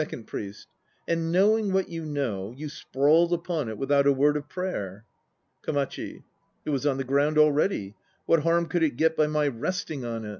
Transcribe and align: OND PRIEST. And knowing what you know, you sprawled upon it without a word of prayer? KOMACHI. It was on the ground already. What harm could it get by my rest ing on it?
OND 0.11 0.25
PRIEST. 0.25 0.67
And 1.07 1.31
knowing 1.31 1.71
what 1.73 1.87
you 1.89 2.03
know, 2.03 2.51
you 2.57 2.69
sprawled 2.69 3.31
upon 3.31 3.69
it 3.69 3.77
without 3.77 4.07
a 4.07 4.11
word 4.11 4.35
of 4.35 4.49
prayer? 4.49 5.05
KOMACHI. 5.61 6.23
It 6.65 6.69
was 6.71 6.87
on 6.87 6.97
the 6.97 7.03
ground 7.03 7.37
already. 7.37 7.93
What 8.25 8.41
harm 8.41 8.65
could 8.65 8.81
it 8.81 8.97
get 8.97 9.15
by 9.15 9.27
my 9.27 9.47
rest 9.47 9.91
ing 9.91 10.03
on 10.03 10.25
it? 10.25 10.29